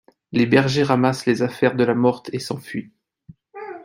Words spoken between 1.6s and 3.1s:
de la morte et s'enfuient.